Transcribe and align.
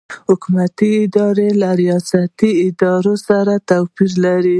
حکومتي 0.29 0.91
ادارې 1.05 1.49
له 1.61 1.69
ریاستي 1.81 2.51
ادارو 2.67 3.13
سره 3.27 3.53
توپیر 3.69 4.11
لري. 4.25 4.49